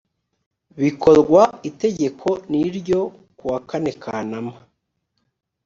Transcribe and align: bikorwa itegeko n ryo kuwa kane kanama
bikorwa 0.81 1.41
itegeko 1.69 2.27
n 2.49 2.51
ryo 2.77 3.01
kuwa 3.37 3.57
kane 3.69 3.91
kanama 4.03 4.53